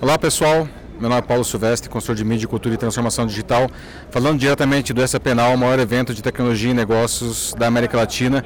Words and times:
Olá 0.00 0.18
pessoal, 0.18 0.68
meu 1.00 1.08
nome 1.08 1.20
é 1.20 1.22
Paulo 1.22 1.44
Silvestre, 1.44 1.88
consultor 1.88 2.16
de 2.16 2.24
mídia, 2.24 2.48
cultura 2.48 2.74
e 2.74 2.78
transformação 2.78 3.26
digital, 3.26 3.70
falando 4.10 4.38
diretamente 4.38 4.92
do 4.92 5.00
essa 5.00 5.20
Penal, 5.20 5.54
o 5.54 5.58
maior 5.58 5.78
evento 5.78 6.12
de 6.12 6.20
tecnologia 6.20 6.72
e 6.72 6.74
negócios 6.74 7.54
da 7.56 7.68
América 7.68 7.96
Latina. 7.96 8.44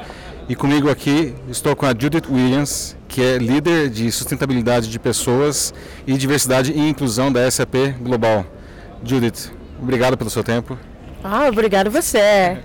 E 0.48 0.55
comigo 0.55 0.91
aqui 0.91 1.34
estou 1.48 1.75
com 1.75 1.87
a 1.87 1.91
Judith 1.91 2.30
Williams, 2.30 2.96
que 3.09 3.23
é 3.23 3.39
líder 3.39 3.89
de 3.89 4.12
sustentabilidade 4.12 4.89
de 4.89 4.98
pessoas 4.98 5.73
e 6.07 6.16
diversidade 6.16 6.73
e 6.73 6.89
inclusão 6.89 7.32
da 7.32 7.51
SAP 7.51 7.75
Global. 8.01 8.45
Judith, 9.03 9.51
obrigado 9.83 10.17
pelo 10.17 10.30
seu 10.30 10.45
tempo. 10.45 10.79
Ah, 11.25 11.49
obrigado 11.49 11.91
você. 11.91 12.59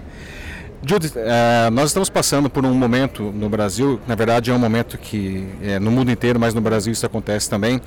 Judith, 0.85 1.13
uh, 1.15 1.71
nós 1.71 1.91
estamos 1.91 2.09
passando 2.09 2.49
por 2.49 2.65
um 2.65 2.73
momento 2.73 3.23
no 3.23 3.47
Brasil, 3.47 4.01
na 4.05 4.15
verdade 4.15 4.51
é 4.51 4.53
um 4.53 4.59
momento 4.59 4.97
que 4.97 5.47
é, 5.61 5.79
no 5.79 5.89
mundo 5.89 6.11
inteiro, 6.11 6.37
mas 6.37 6.53
no 6.53 6.59
Brasil 6.59 6.91
isso 6.91 7.05
acontece 7.05 7.49
também, 7.49 7.79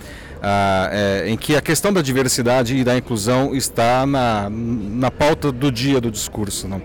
é, 0.43 1.25
em 1.29 1.37
que 1.37 1.55
a 1.55 1.61
questão 1.61 1.93
da 1.93 2.01
diversidade 2.01 2.75
e 2.75 2.83
da 2.83 2.97
inclusão 2.97 3.55
está 3.55 4.07
na, 4.07 4.49
na 4.51 5.11
pauta 5.11 5.53
do 5.53 5.71
dia 5.71 6.01
do 6.01 6.11
discurso. 6.11 6.67
Não? 6.67 6.81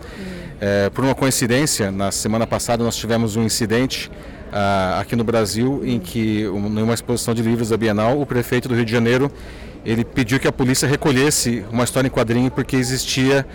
É, 0.60 0.90
por 0.90 1.06
uma 1.06 1.16
coincidência, 1.16 1.92
na 1.92 2.12
semana 2.12 2.46
passada 2.46 2.84
nós 2.84 2.98
tivemos 2.98 3.38
um 3.38 3.44
incidente 3.44 4.12
aqui 5.00 5.16
no 5.16 5.24
Brasil 5.24 5.82
em 5.84 6.00
que, 6.00 6.48
um, 6.48 6.70
numa 6.70 6.94
exposição 6.94 7.34
de 7.34 7.42
livros 7.42 7.70
da 7.70 7.78
Bienal, 7.78 8.20
o 8.20 8.26
prefeito 8.26 8.68
do 8.68 8.76
Rio 8.76 8.86
de 8.86 8.92
Janeiro 8.92 9.32
ele 9.86 10.06
pediu 10.06 10.40
que 10.40 10.48
a 10.48 10.52
polícia 10.52 10.88
recolhesse 10.88 11.66
uma 11.72 11.84
história 11.84 12.08
em 12.08 12.12
quadrinho 12.12 12.52
porque 12.52 12.76
existia 12.76 13.46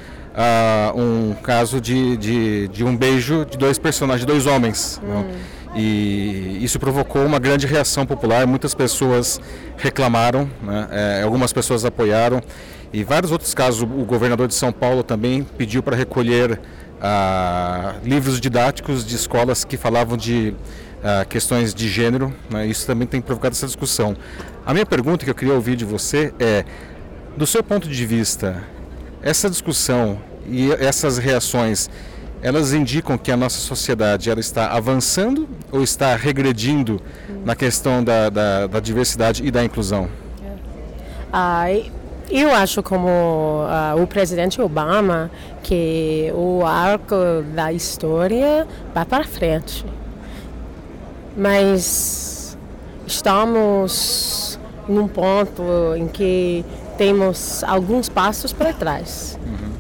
um 0.95 1.35
caso 1.43 1.81
de, 1.81 2.17
de, 2.17 2.69
de, 2.69 2.85
um 2.85 2.95
beijo 2.95 3.47
de 3.47 3.57
dois 3.57 3.79
personagens, 3.79 4.21
de 4.21 4.27
dois 4.27 4.47
homens. 4.47 5.01
Hum. 5.03 5.25
E 5.75 6.59
isso 6.63 6.79
provocou 6.79 7.25
uma 7.25 7.39
grande 7.39 7.67
reação 7.67 8.05
popular. 8.05 8.47
Muitas 8.47 8.75
pessoas 8.75 9.41
reclamaram, 9.77 10.49
né? 10.63 10.89
é, 10.91 11.23
algumas 11.23 11.53
pessoas 11.53 11.85
apoiaram. 11.85 12.43
E 12.93 13.03
vários 13.05 13.33
outros 13.33 13.55
casos, 13.55 13.83
o 13.83 14.05
governador 14.05 14.49
de 14.49 14.55
São 14.55 14.73
Paulo 14.73 15.03
também 15.03 15.43
pediu 15.57 15.83
para 15.83 15.97
recolher 15.97 16.61
livros 18.03 18.41
didáticos 18.41 19.07
de 19.07 19.15
escolas 19.17 19.65
que 19.65 19.77
falavam 19.77 20.17
de 20.17 20.55
uh, 21.03 21.27
questões 21.29 21.75
de 21.75 21.89
gênero. 21.89 22.33
Né? 22.51 22.67
Isso 22.67 22.87
também 22.87 23.07
tem 23.07 23.21
provocado 23.21 23.55
essa 23.55 23.67
discussão. 23.67 24.17
A 24.65 24.73
minha 24.73 24.87
pergunta 24.87 25.25
que 25.25 25.31
eu 25.31 25.35
queria 25.35 25.55
ouvir 25.55 25.77
de 25.77 25.85
você 25.85 26.33
é, 26.39 26.65
do 27.37 27.47
seu 27.47 27.63
ponto 27.63 27.89
de 27.89 28.07
vista, 28.07 28.63
essa 29.23 29.49
discussão 29.51 30.19
e 30.49 30.73
essas 30.73 31.19
reações, 31.19 31.91
elas 32.43 32.73
indicam 32.73 33.19
que 33.19 33.31
a 33.33 33.37
nossa 33.37 33.59
sociedade 33.59 34.31
ela 34.31 34.41
está 34.41 34.69
avançando 34.69 35.49
ou 35.73 35.83
está 35.83 36.15
regredindo 36.17 37.01
na 37.45 37.55
questão 37.55 38.03
da, 38.03 38.31
da, 38.31 38.67
da 38.67 38.81
diversidade 38.81 39.45
e 39.45 39.51
da 39.51 39.65
inclusão? 39.65 40.09
Ah, 41.33 41.67
eu 42.31 42.53
acho 42.55 42.83
como 42.83 43.09
uh, 43.09 44.03
o 44.03 44.07
presidente 44.07 44.61
Obama 44.61 45.31
que 45.63 46.33
o 46.35 46.65
arco 46.65 47.15
da 47.55 47.73
história 47.73 48.67
vai 48.95 49.05
para 49.05 49.25
frente. 49.25 49.85
Mas 51.37 52.57
estamos 53.07 54.59
num 54.89 55.07
ponto 55.07 55.63
em 55.97 56.09
que 56.09 56.65
temos 56.97 57.63
alguns 57.65 58.09
passos 58.09 58.53
para 58.53 58.73
trás. 58.73 59.39
Uhum. 59.45 59.73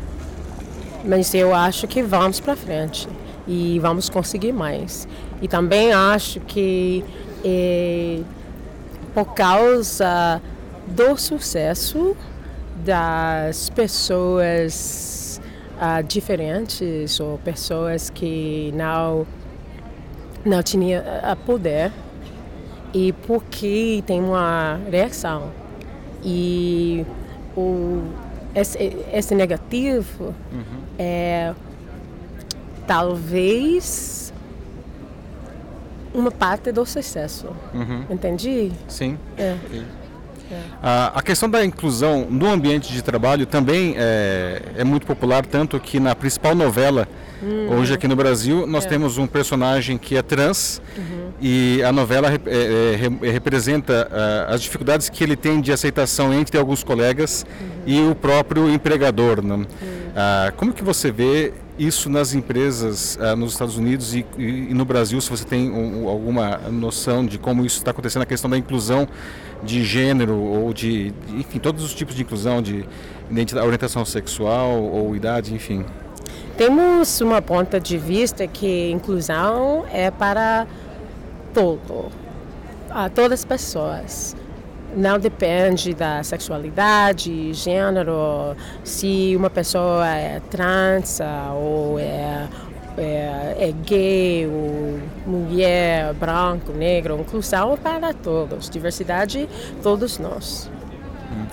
Mas 1.04 1.34
eu 1.34 1.54
acho 1.54 1.86
que 1.86 2.02
vamos 2.02 2.40
para 2.40 2.56
frente 2.56 3.08
e 3.46 3.78
vamos 3.78 4.08
conseguir 4.08 4.52
mais. 4.52 5.06
E 5.40 5.48
também 5.48 5.92
acho 5.92 6.40
que 6.40 7.04
é, 7.44 8.20
por 9.14 9.34
causa 9.34 10.40
do 10.86 11.16
sucesso 11.16 12.16
das 12.84 13.70
pessoas 13.70 15.40
uh, 15.76 16.02
diferentes 16.02 17.18
ou 17.20 17.38
pessoas 17.38 18.10
que 18.10 18.72
não 18.74 19.26
não 20.46 20.62
tinham 20.62 21.02
poder 21.44 21.92
e 22.94 23.12
porque 23.12 24.02
tem 24.06 24.22
uma 24.22 24.80
reação 24.90 25.50
e 26.24 27.04
o, 27.56 28.02
esse, 28.54 28.78
esse 29.12 29.34
negativo 29.34 30.34
uhum. 30.52 30.82
é 30.98 31.52
talvez 32.86 34.32
uma 36.14 36.30
parte 36.30 36.72
do 36.72 36.86
sucesso. 36.86 37.48
Uhum. 37.74 38.04
Entendi? 38.08 38.72
Sim. 38.88 39.18
É. 39.36 39.56
A, 40.82 41.18
a, 41.18 41.22
questão 41.22 41.48
da 41.48 41.64
inclusão 41.64 42.26
no 42.30 42.50
ambiente 42.50 42.92
de 42.92 43.02
trabalho 43.02 43.46
também 43.46 43.94
é, 43.96 44.62
é 44.76 44.84
muito 44.84 45.06
popular, 45.06 45.44
tanto 45.44 45.78
que 45.80 45.98
na 45.98 46.14
principal 46.14 46.54
novela 46.54 47.08
hum. 47.42 47.68
hoje 47.78 47.94
aqui 47.94 48.06
no 48.06 48.14
Brasil 48.14 48.66
nós 48.66 48.84
é. 48.84 48.88
temos 48.88 49.18
um 49.18 49.26
personagem 49.26 49.98
que 49.98 50.16
é 50.16 50.22
trans 50.22 50.80
uhum. 50.96 51.30
e 51.40 51.82
a 51.82 51.92
novela 51.92 52.28
é, 52.32 52.38
é, 53.26 53.30
representa 53.30 54.08
uh, 54.10 54.54
as 54.54 54.62
dificuldades 54.62 55.08
que 55.08 55.22
ele 55.24 55.36
tem 55.36 55.60
de 55.60 55.72
aceitação 55.72 56.32
entre 56.32 56.58
alguns 56.58 56.84
colegas 56.84 57.44
uhum. 57.60 57.68
e 57.86 58.00
o 58.08 58.14
próprio 58.14 58.70
empregador. 58.70 59.42
Né? 59.42 59.54
Uhum. 59.54 59.64
Uh, 59.64 60.52
como 60.56 60.72
que 60.72 60.84
você 60.84 61.10
vê 61.10 61.52
isso 61.78 62.08
nas 62.08 62.34
empresas 62.34 63.16
uh, 63.16 63.36
nos 63.36 63.52
Estados 63.52 63.76
Unidos 63.76 64.14
e, 64.14 64.24
e, 64.38 64.70
e, 64.70 64.74
no 64.74 64.84
Brasil, 64.84 65.20
se 65.20 65.28
você 65.28 65.44
tem 65.44 65.70
um, 65.70 66.08
alguma 66.08 66.58
noção 66.70 67.24
de 67.24 67.38
como 67.38 67.64
isso 67.64 67.78
está 67.78 67.90
acontecendo, 67.90 68.22
a 68.22 68.26
questão 68.26 68.48
da 68.48 68.56
inclusão 68.56 69.06
de 69.62 69.84
gênero 69.84 70.36
ou 70.36 70.72
de, 70.72 71.12
enfim, 71.34 71.58
todos 71.58 71.84
os 71.84 71.94
tipos 71.94 72.14
de 72.14 72.22
inclusão, 72.22 72.62
de 72.62 72.84
orientação 73.62 74.04
sexual 74.04 74.82
ou 74.82 75.14
idade, 75.14 75.54
enfim. 75.54 75.84
Temos 76.56 77.20
uma 77.20 77.42
ponta 77.42 77.78
de 77.78 77.98
vista 77.98 78.46
que 78.46 78.90
inclusão 78.90 79.84
é 79.92 80.10
para 80.10 80.66
todo, 81.52 82.10
a 82.90 83.10
todas 83.10 83.40
as 83.40 83.44
pessoas. 83.44 84.36
Não 84.94 85.18
depende 85.18 85.92
da 85.94 86.22
sexualidade, 86.22 87.52
gênero, 87.52 88.56
se 88.84 89.34
uma 89.36 89.50
pessoa 89.50 90.06
é 90.06 90.40
trans 90.50 91.20
ou 91.54 91.98
é 91.98 92.48
é, 92.98 93.56
é 93.68 93.74
gay, 93.84 94.46
ou 94.46 94.98
mulher, 95.26 96.14
branco, 96.14 96.72
negro, 96.72 97.18
inclusão 97.20 97.76
para 97.76 98.14
todos, 98.14 98.70
diversidade, 98.70 99.48
todos 99.82 100.18
nós. 100.18 100.70
Hum. 101.30 101.46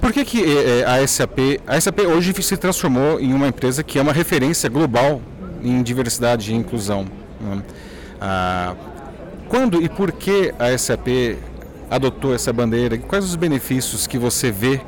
Por 0.00 0.12
que, 0.12 0.24
que 0.24 0.42
é, 0.42 0.80
é, 0.80 0.84
a 0.84 1.06
SAP, 1.06 1.38
a 1.66 1.80
SAP 1.80 2.00
hoje 2.00 2.34
se 2.42 2.56
transformou 2.56 3.20
em 3.20 3.32
uma 3.32 3.48
empresa 3.48 3.82
que 3.82 3.98
é 3.98 4.02
uma 4.02 4.12
referência 4.12 4.68
global 4.68 5.20
em 5.62 5.82
diversidade 5.82 6.52
e 6.52 6.54
inclusão? 6.54 7.06
Né? 7.40 7.62
Ah, 8.20 8.74
quando 9.48 9.82
e 9.82 9.88
por 9.88 10.12
que 10.12 10.52
a 10.58 10.76
SAP 10.76 11.38
adotou 11.90 12.34
essa 12.34 12.52
bandeira? 12.52 12.96
Quais 12.98 13.24
os 13.24 13.36
benefícios 13.36 14.06
que 14.06 14.18
você 14.18 14.50
vê 14.50 14.80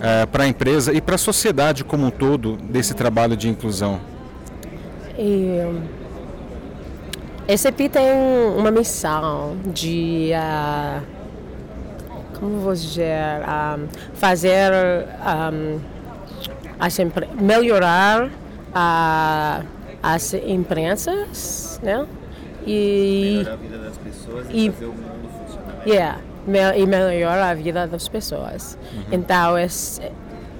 ah, 0.00 0.26
para 0.26 0.44
a 0.44 0.46
empresa 0.46 0.92
e 0.92 1.00
para 1.00 1.14
a 1.14 1.18
sociedade 1.18 1.84
como 1.84 2.06
um 2.06 2.10
todo 2.10 2.56
desse 2.56 2.94
trabalho 2.94 3.36
de 3.36 3.48
inclusão? 3.48 4.00
E, 5.18 5.60
esse 7.46 7.70
tem 7.70 7.90
uma 8.56 8.70
missão 8.70 9.58
de, 9.66 10.30
uh, 10.32 11.02
como 12.38 12.58
vou 12.60 12.72
dizer, 12.72 13.12
um, 13.42 13.86
fazer, 14.14 14.72
um, 14.72 15.78
assim, 16.80 17.12
melhorar 17.38 18.28
uh, 18.28 19.66
as 20.02 20.32
imprensas, 20.32 21.78
né? 21.82 22.06
E 22.66 23.42
melhorar 23.44 23.52
a 23.52 23.56
vida 23.56 23.78
das 23.78 23.98
pessoas 23.98 24.46
e, 24.50 24.66
e 24.66 24.70
fazer 24.70 24.86
o 24.86 24.88
mundo 24.88 25.28
funcionar. 25.46 25.86
Yeah, 25.86 26.18
e 26.76 26.86
melhorar 26.86 27.50
a 27.50 27.54
vida 27.54 27.86
das 27.86 28.08
pessoas. 28.08 28.78
Uhum. 28.92 29.04
Então, 29.12 29.58
esse, 29.58 30.00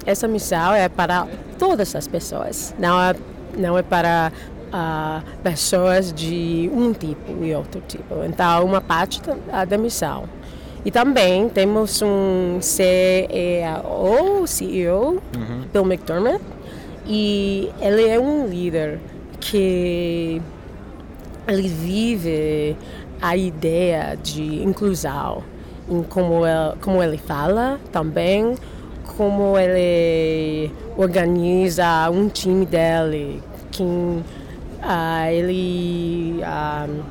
essa 0.07 0.27
missão 0.27 0.75
é 0.75 0.89
para 0.89 1.27
todas 1.59 1.95
as 1.95 2.07
pessoas, 2.07 2.75
não 2.79 3.01
é 3.01 3.15
não 3.57 3.79
é 3.79 3.83
para 3.83 4.33
uh, 4.69 5.23
pessoas 5.43 6.13
de 6.13 6.69
um 6.73 6.93
tipo 6.93 7.45
e 7.45 7.55
outro 7.55 7.81
tipo. 7.87 8.25
Então, 8.25 8.65
uma 8.65 8.81
parte 8.81 9.21
da, 9.23 9.65
da 9.65 9.79
missão. 9.79 10.25
E 10.85 10.91
também 10.91 11.49
temos 11.49 12.03
um 12.03 12.59
CEO, 12.61 14.47
CEO 14.47 15.23
uhum. 15.35 15.65
Bill 15.73 15.83
McDermott, 15.85 16.45
e 17.07 17.71
ele 17.81 18.07
é 18.07 18.21
um 18.21 18.47
líder 18.47 19.01
que 19.41 20.43
ele 21.49 21.69
vive 21.69 22.77
a 23.21 23.37
ideia 23.37 24.19
de 24.23 24.63
inclusão 24.63 25.43
em 25.89 26.03
como 26.03 26.47
ele, 26.47 26.77
como 26.81 27.03
ele 27.03 27.19
fala 27.19 27.79
também 27.93 28.57
como 29.17 29.59
ele 29.59 30.73
organiza 30.97 32.11
um 32.11 32.29
time 32.29 32.67
dele, 32.67 33.43
quem 33.71 33.87
uh, 33.87 35.31
ele 35.31 36.41
uh, 36.43 37.05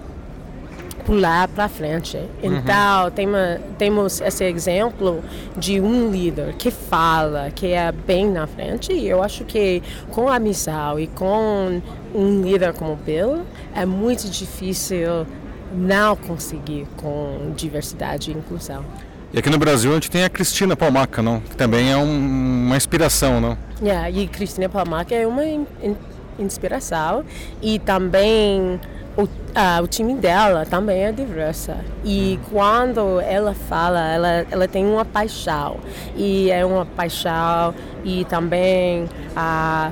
pular 1.05 1.47
para 1.47 1.69
frente. 1.69 2.17
Uhum. 2.17 2.57
Então, 2.57 3.11
tem 3.11 3.27
uma, 3.27 3.59
temos 3.77 4.21
esse 4.21 4.43
exemplo 4.43 5.21
de 5.55 5.79
um 5.79 6.09
líder 6.09 6.53
que 6.55 6.71
fala, 6.71 7.51
que 7.51 7.67
é 7.67 7.91
bem 7.91 8.29
na 8.29 8.47
frente. 8.47 8.91
E 8.91 9.07
eu 9.07 9.21
acho 9.23 9.45
que 9.45 9.81
com 10.09 10.27
a 10.27 10.39
missão 10.39 10.99
e 10.99 11.07
com 11.07 11.81
um 12.13 12.41
líder 12.41 12.73
como 12.73 12.95
Bill, 12.95 13.41
é 13.75 13.85
muito 13.85 14.29
difícil 14.29 15.25
não 15.73 16.15
conseguir 16.15 16.87
com 16.97 17.53
diversidade 17.55 18.31
e 18.31 18.33
inclusão. 18.33 18.85
E 19.33 19.39
aqui 19.39 19.49
no 19.49 19.57
Brasil 19.57 19.91
a 19.91 19.95
gente 19.95 20.11
tem 20.11 20.23
a 20.23 20.29
Cristina 20.29 20.75
Palmaca, 20.75 21.21
não? 21.21 21.39
Que 21.39 21.55
também 21.55 21.91
é 21.91 21.97
um, 21.97 22.65
uma 22.67 22.77
inspiração, 22.77 23.41
não? 23.41 23.57
Yeah, 23.81 24.09
e 24.09 24.27
Cristina 24.27 24.69
Palmaca 24.69 25.15
é 25.15 25.25
uma 25.25 25.43
in, 25.43 25.65
in, 25.81 25.95
inspiração 26.37 27.25
e 27.59 27.79
também 27.79 28.79
o, 29.17 29.27
ah, 29.55 29.79
o 29.81 29.87
time 29.87 30.13
dela 30.15 30.65
também 30.65 31.05
é 31.05 31.11
diversa. 31.11 31.77
E 32.03 32.39
hum. 32.39 32.45
quando 32.51 33.19
ela 33.21 33.53
fala, 33.53 34.07
ela, 34.07 34.45
ela 34.49 34.67
tem 34.67 34.85
uma 34.85 35.05
paixão. 35.05 35.77
E 36.15 36.51
é 36.51 36.65
uma 36.65 36.85
paixão 36.85 37.73
e 38.03 38.25
também 38.25 39.07
ah, 39.35 39.91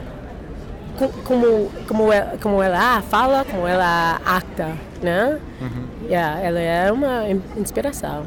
como, 1.23 1.71
como, 1.87 2.13
ela, 2.13 2.37
como 2.41 2.61
ela 2.61 3.01
fala, 3.01 3.45
como 3.45 3.67
ela 3.67 4.21
acta, 4.25 4.71
né? 5.01 5.39
Uhum. 5.59 6.07
Yeah, 6.07 6.41
ela 6.41 6.59
é 6.59 6.91
uma 6.91 7.23
inspiração. 7.57 8.25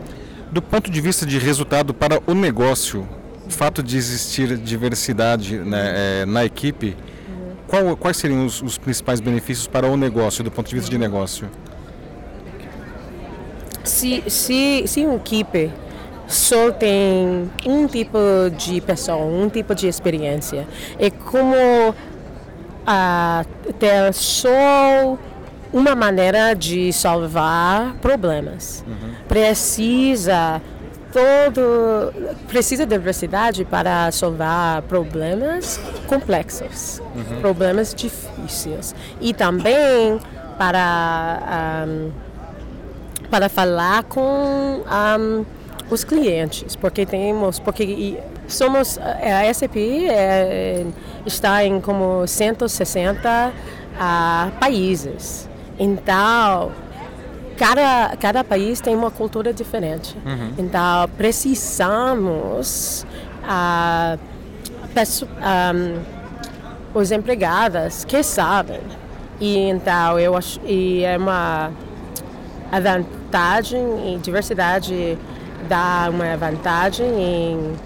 Do 0.51 0.63
ponto 0.63 0.91
de 0.91 1.01
vista 1.01 1.27
de 1.27 1.39
resultado 1.39 1.93
para 1.93 2.21
o 2.27 2.35
negócio, 2.35 3.07
o 3.47 3.51
fato 3.51 3.83
de 3.83 3.97
existir 3.97 4.57
diversidade 4.57 5.59
né, 5.59 6.23
é, 6.23 6.27
na 6.27 6.45
equipe, 6.45 6.97
uhum. 7.29 7.57
qual, 7.67 7.97
quais 7.97 8.17
seriam 8.17 8.47
os, 8.47 8.63
os, 8.63 8.79
principais 8.79 9.21
benefícios 9.21 9.67
para 9.67 9.87
o 9.87 9.97
negócio, 9.97 10.43
do 10.43 10.51
ponto 10.51 10.69
de 10.69 10.75
vista 10.75 10.91
de 10.91 10.99
negócio? 10.99 11.49
Se, 13.83 14.23
se, 14.29 14.85
se 14.87 15.05
uma 15.05 15.17
equipe 15.17 15.71
só 16.27 16.71
tem 16.73 17.51
um 17.67 17.87
tipo 17.87 18.19
de 18.57 18.81
pessoa, 18.81 19.25
um 19.25 19.49
tipo 19.49 19.75
de 19.75 19.87
experiência, 19.87 20.67
é 20.99 21.11
como 21.11 21.95
uh, 22.85 23.73
ter 23.75 24.13
só 24.13 25.19
uma 25.73 25.95
maneira 25.95 26.55
de 26.55 26.93
salvar 26.93 27.95
problemas. 27.95 28.85
Uhum. 28.87 29.15
Precisa 29.27 30.63
todo 31.15 32.13
precisa 32.49 32.85
de 32.85 32.97
diversidade 32.97 33.65
para 33.65 34.11
salvar 34.11 34.83
problemas 34.83 35.81
complexos, 36.09 37.01
uhum. 37.15 37.41
problemas 37.41 37.95
difíceis 37.95 38.95
e 39.21 39.33
também 39.33 40.19
para 40.59 41.85
um, 41.87 42.11
para 43.31 43.49
falar 43.49 44.03
com 44.05 44.21
um, 44.21 45.45
os 45.89 46.03
clientes, 46.03 46.75
porque 46.75 47.07
temos 47.07 47.61
porque 47.61 48.19
somos 48.55 48.99
a 48.99 49.53
SAP 49.53 49.77
é, 49.77 50.85
está 51.27 51.65
em 51.65 51.81
como 51.81 52.27
160 52.27 53.53
uh, 53.95 54.51
países. 54.59 55.49
Então, 55.79 56.73
cada, 57.56 58.17
cada 58.17 58.45
país 58.45 58.81
tem 58.81 58.95
uma 58.95 59.11
cultura 59.11 59.53
diferente. 59.53 60.17
Uhum. 60.25 60.53
Então, 60.59 61.09
precisamos 61.17 63.06
uh, 63.45 64.19
um, 65.75 66.01
os 66.99 67.11
empregados 67.11 68.05
que 68.05 68.23
sabem. 68.23 68.81
E 69.41 69.59
então, 69.69 70.19
eu 70.19 70.37
acho 70.37 70.61
e 70.65 71.03
é 71.03 71.17
uma 71.17 71.73
a 72.71 72.81
vantagem 72.81 74.15
e 74.15 74.19
diversidade 74.19 75.19
dá 75.69 76.09
uma 76.11 76.37
vantagem 76.37 77.06
em 77.06 77.77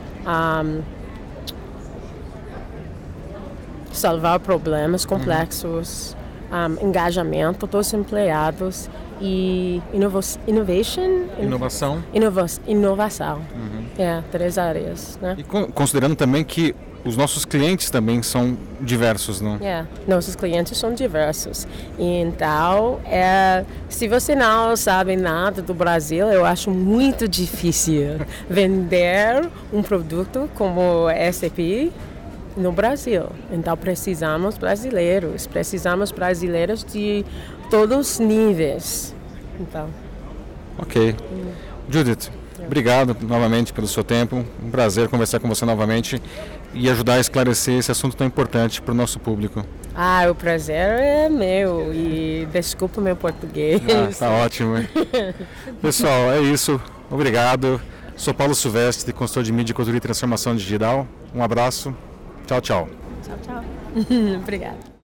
salvar 3.93 4.41
problemas 4.41 5.05
complexos. 5.05 6.13
Uhum 6.13 6.19
um, 6.53 6.87
engajamento 6.87 7.67
dos 7.67 7.93
empregados 7.93 8.89
e 9.21 9.83
inova 9.93 10.21
innovation, 10.47 11.27
inovação, 11.41 12.03
inova 12.13 12.47
inovação. 12.67 13.43
Uhum. 13.55 13.85
É, 13.99 14.23
três 14.31 14.59
áreas. 14.59 15.19
Né? 15.21 15.37
E 15.39 15.43
considerando 15.45 16.15
também 16.15 16.45
que 16.45 16.75
os 17.08 17.16
nossos 17.16 17.46
clientes 17.46 17.88
também 17.88 18.22
são 18.22 18.56
diversos, 18.78 19.40
não? 19.40 19.56
É, 19.56 19.87
nossos 20.06 20.37
clientes 20.37 20.76
são 20.76 20.93
diversos. 20.93 21.66
Então, 21.99 23.00
é, 23.06 23.64
se 23.88 24.06
você 24.06 24.34
não 24.34 24.76
sabe 24.76 25.16
nada 25.16 25.62
do 25.62 25.72
Brasil, 25.72 26.26
eu 26.26 26.44
acho 26.44 26.70
muito 26.70 27.26
difícil 27.26 28.20
vender 28.49 29.49
um 29.72 29.82
produto 29.82 30.50
como 30.55 31.06
SAP 31.32 31.90
no 32.55 32.72
Brasil. 32.72 33.25
Então 33.50 33.75
precisamos 33.75 34.58
brasileiros, 34.58 35.46
precisamos 35.46 36.12
brasileiros 36.12 36.84
de 36.84 37.25
todos 37.70 37.96
os 37.96 38.19
níveis. 38.19 39.14
Então. 39.58 39.88
Ok. 40.78 41.16
Judith, 41.88 42.31
obrigado 42.64 43.16
novamente 43.22 43.72
pelo 43.72 43.87
seu 43.87 44.05
tempo. 44.05 44.44
Um 44.62 44.70
prazer 44.70 45.08
conversar 45.08 45.40
com 45.40 45.49
você 45.49 45.64
novamente 45.64 46.20
e 46.75 46.88
ajudar 46.90 47.14
a 47.14 47.20
esclarecer 47.20 47.78
esse 47.78 47.90
assunto 47.90 48.16
tão 48.16 48.26
importante 48.26 48.81
para 48.81 48.93
o 48.93 48.94
nosso 48.94 49.19
público. 49.19 49.64
Ah, 49.94 50.26
o 50.31 50.34
prazer 50.34 51.00
é 51.00 51.28
meu 51.28 51.93
e 51.93 52.46
desculpa 52.52 53.00
meu 53.00 53.16
português. 53.16 53.81
Ah, 53.90 54.10
tá 54.16 54.31
ótimo. 54.31 54.75
Pessoal, 55.82 56.32
é 56.32 56.40
isso. 56.40 56.81
Obrigado. 57.10 57.81
Sou 58.16 58.34
Paulo 58.34 58.55
Silvestre, 58.55 59.12
consultor 59.12 59.44
de 59.44 59.52
mídia, 59.52 59.75
cultura 59.75 59.96
e 59.96 60.00
transformação 60.00 60.55
digital. 60.55 61.06
Um 61.34 61.43
abraço. 61.43 61.94
Tchau, 62.46 62.60
tchau. 62.60 62.88
Tchau, 63.22 63.38
tchau. 63.43 63.64
Obrigada. 64.43 64.98